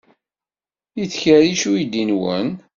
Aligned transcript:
Yettkerric 0.99 1.61
uydi-nwen? 1.71 2.49